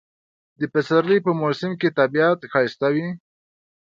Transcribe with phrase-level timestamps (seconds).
[0.59, 3.07] د پسرلی په موسم کې طبیعت ښایسته وي